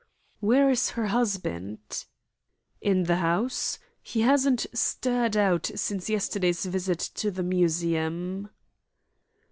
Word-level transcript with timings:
"Where 0.39 0.67
is 0.71 0.89
her 0.97 1.05
husband?" 1.09 2.05
"In 2.81 3.03
the 3.03 3.17
house. 3.17 3.77
He 4.01 4.21
hasn't 4.21 4.65
stirred 4.73 5.37
out 5.37 5.69
since 5.75 6.09
yesterday's 6.09 6.65
visit 6.65 6.97
to 6.97 7.29
the 7.29 7.43
Museum." 7.43 8.49